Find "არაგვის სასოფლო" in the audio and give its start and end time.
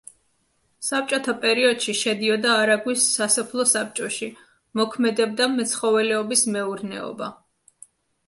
2.61-3.65